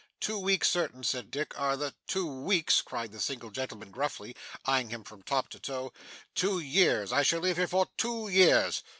[0.19, 4.35] 'Two weeks certain,' said Dick, 'are the' 'Two weeks!' cried the single gentleman gruffly,
[4.65, 5.93] eyeing him from top to toe.
[6.33, 7.11] 'Two years.
[7.13, 8.81] I shall live here for two years.